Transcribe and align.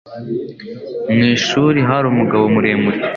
Mu 1.15 1.21
ishuri 1.35 1.79
hari 1.89 2.05
umugabo 2.09 2.43
muremure 2.53 2.99